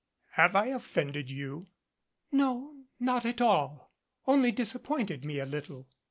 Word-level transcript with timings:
"Have 0.31 0.55
I 0.55 0.65
offended 0.69 1.29
you?" 1.29 1.67
"No. 2.31 2.85
Not 2.99 3.23
at 3.23 3.39
all 3.39 3.91
only 4.25 4.51
disappointed 4.51 5.23
me 5.23 5.37
a 5.37 5.45
little. 5.45 5.85